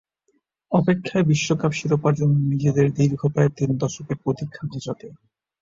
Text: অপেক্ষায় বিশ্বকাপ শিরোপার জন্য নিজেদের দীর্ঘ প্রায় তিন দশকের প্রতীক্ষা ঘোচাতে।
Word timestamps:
অপেক্ষায় 0.71 1.25
বিশ্বকাপ 1.25 1.71
শিরোপার 1.73 2.13
জন্য 2.15 2.35
নিজেদের 2.51 2.87
দীর্ঘ 2.97 3.21
প্রায় 3.33 3.51
তিন 3.57 3.69
দশকের 3.77 4.17
প্রতীক্ষা 4.23 4.63
ঘোচাতে। 4.67 5.07